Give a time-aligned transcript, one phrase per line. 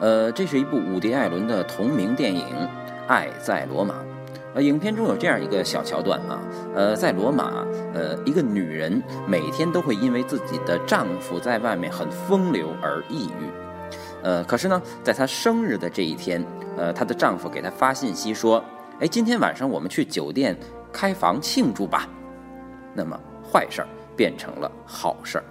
[0.00, 2.46] 呃，这是一部伍迪·艾伦的同名电影
[3.08, 3.94] 《爱在罗马》。
[4.54, 6.40] 呃，影片中有这样一个小桥段啊，
[6.74, 13.92] 呃，在罗马，呃，一个女人每天都会因为自己的丈夫在外面很风流而抑郁。
[14.22, 16.44] 呃，可是呢，在她生日的这一天，
[16.76, 18.64] 呃，她的丈夫给她发信息说
[19.00, 20.56] ：“哎，今天晚上我们去酒店
[20.92, 22.08] 开房庆祝吧。”
[22.94, 23.18] 那么，
[23.52, 25.44] 坏事儿变成了好事儿。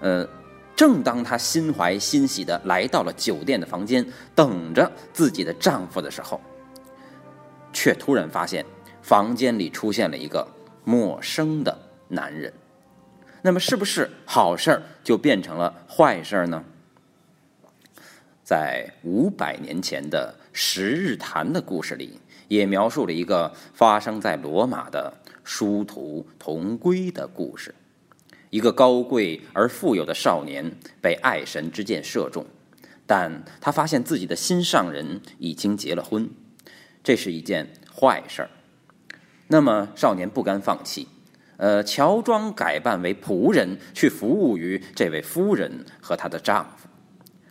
[0.00, 0.26] 呃。
[0.76, 6.38] 正当她心怀欣喜的来到了酒店的房间，等着自己的丈夫的时候，
[7.72, 8.64] 却突然发现
[9.00, 10.46] 房间里出现了一个
[10.84, 11.76] 陌生的
[12.08, 12.52] 男人。
[13.40, 16.62] 那么，是不是好事儿就变成了坏事儿呢？
[18.42, 27.74] 在五百年前的十日谈的故事里，也描述了一个发生在罗马的殊途同归的故事。
[28.50, 32.46] 一个高贵而富有的少年被爱神之箭射中，
[33.06, 36.30] 但他发现自己的心上人已经结了婚，
[37.02, 38.50] 这是一件坏事儿。
[39.48, 41.06] 那么少年不甘放弃，
[41.56, 46.88] 呃，乔装改扮为仆人去服务于这位夫人和她的丈夫。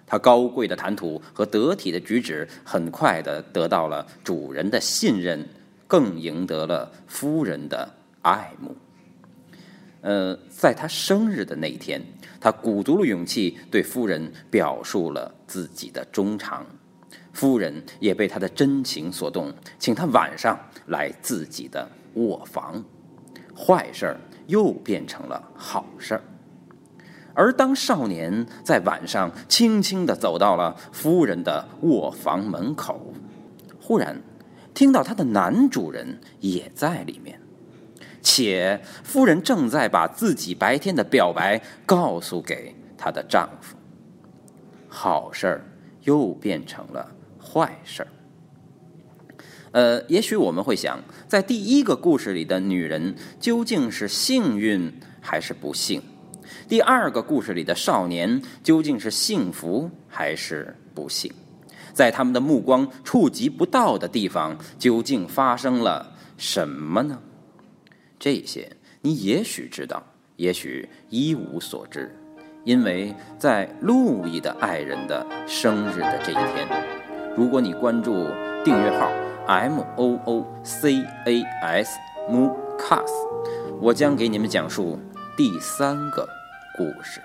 [0.08, 5.48] 他高贵的谈吐和得体的举止，很快的得到了主人的信任，
[5.88, 8.76] 更赢得了夫人的爱慕。
[10.06, 12.00] 呃，在他生日的那一天，
[12.40, 16.64] 他鼓足了勇气对夫人表述了自己的衷肠，
[17.34, 22.86] 夫人也被他的真情所动，请他晚上来自己的卧房，
[23.58, 26.22] 坏事儿又变成了好事儿。
[27.34, 33.12] 而当少年在晚上轻轻地走到了夫人的卧房门口，
[33.82, 34.22] 忽然
[34.76, 37.42] 听到他的男主人也在里面。
[38.26, 43.78] 且夫人正在把自己白天的表白告诉给她的丈夫，
[44.90, 45.64] 好事儿
[46.02, 47.08] 又变成了
[47.40, 48.08] 坏事儿。
[49.72, 56.02] 呃，也许我们会想，在第一个故事里的女人究竟是幸运还是不幸？
[56.68, 61.32] 第二个故事里的少年究竟是幸福还是不幸？
[61.94, 67.20] 在他们的目光触及不到的地方，究竟发生了什么呢？
[68.26, 68.68] 这些
[69.02, 70.02] 你也许知道，
[70.36, 72.12] 也许一无所知，
[72.64, 76.68] 因为在路易的爱人的生日的这一天，
[77.38, 78.26] 如果你关注
[78.64, 79.12] 订阅号
[79.46, 82.48] M O O C A S M
[82.80, 83.14] C A S，
[83.80, 85.00] 我将给你们讲述
[85.38, 86.28] 第三个
[86.76, 87.22] 故事。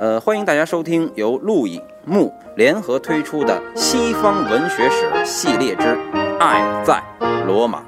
[0.00, 5.88] 呃，欢迎大家收听由路易木联合推出的西方文学史系列之
[6.38, 7.02] 《爱在
[7.46, 7.82] 罗马》。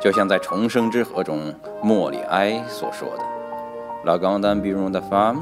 [0.00, 3.24] 就像在《重生之河》中莫里埃所说的
[4.06, 5.36] ：“La grande ambition de femme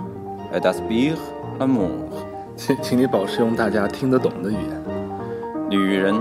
[0.53, 1.15] est d'aspirer
[1.61, 1.89] l'amour。”
[2.59, 4.85] 请，请你保持用大家听得懂的语言。
[5.71, 6.17] 女人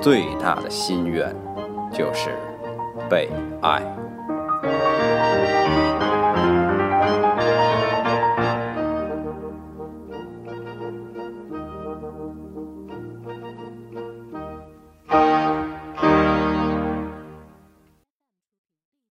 [0.00, 1.34] 最大的心愿
[1.92, 2.30] 就是。
[3.08, 3.28] 被
[3.60, 5.01] 爱。